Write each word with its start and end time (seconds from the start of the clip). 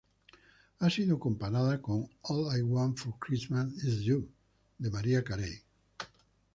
Ha 0.79 0.89
sido 0.89 1.19
comparada 1.19 1.79
con 1.79 2.09
"All 2.23 2.57
I 2.57 2.63
Want 2.63 2.97
for 2.97 3.19
Christmas 3.19 3.71
is 3.83 4.01
You" 4.03 4.27
de 4.79 4.89
Mariah 4.89 5.23
Carey. 5.23 5.61